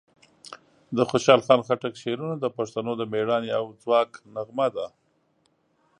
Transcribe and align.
د 0.97 0.99
خوشحال 1.09 1.41
خان 1.45 1.61
خټک 1.67 1.93
شعرونه 2.01 2.35
د 2.39 2.45
پښتنو 2.57 2.91
د 2.97 3.01
مېړانې 3.11 3.49
او 3.59 3.65
ځواک 3.81 4.09
نغمه 4.35 4.67
ده. 4.75 4.85